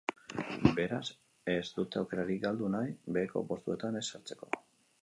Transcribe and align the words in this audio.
Beraz, 0.79 1.01
ez 1.53 1.59
dute 1.75 2.01
aukerarik 2.01 2.41
galdu 2.47 2.73
nahi, 2.79 2.97
beheko 3.19 3.47
postuetan 3.53 4.03
ez 4.03 4.05
sartzeko. 4.11 4.53